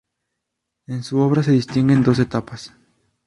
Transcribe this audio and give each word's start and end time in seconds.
En 0.87 1.03
su 1.03 1.19
obra 1.19 1.43
se 1.43 1.51
distinguen 1.51 2.01
dos 2.01 2.17
etapas. 2.17 2.73